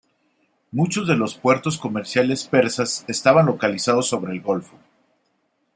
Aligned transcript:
Muchos 0.71 1.07
de 1.07 1.15
los 1.15 1.35
puertos 1.35 1.77
comerciales 1.77 2.45
persas 2.47 3.05
estaban 3.07 3.45
localizados 3.45 4.07
sobre 4.07 4.33
el 4.33 4.41
Golfo. 4.41 4.75